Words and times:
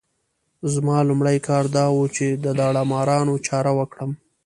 زما 0.73 0.97
لومړی 1.09 1.37
کار 1.47 1.63
دا 1.77 1.85
وو 1.95 2.05
چې 2.15 2.25
د 2.43 2.45
داړه 2.59 2.81
مارانو 2.91 3.35
چاره 3.47 3.71
وکړم. 3.79 4.11